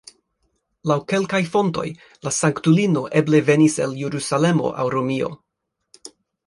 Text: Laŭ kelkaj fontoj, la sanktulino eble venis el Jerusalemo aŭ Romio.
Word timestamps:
Laŭ 0.91 0.95
kelkaj 1.11 1.41
fontoj, 1.55 1.85
la 2.29 2.33
sanktulino 2.39 3.05
eble 3.23 3.45
venis 3.51 3.79
el 3.87 3.95
Jerusalemo 4.03 4.77
aŭ 4.85 4.93
Romio. 4.97 5.35